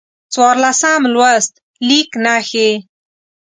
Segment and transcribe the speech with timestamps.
[0.33, 1.53] څوارلسم لوست:
[1.87, 2.69] لیک نښې